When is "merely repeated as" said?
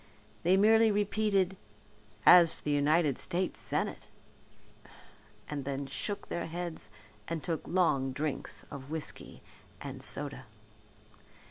0.57-2.55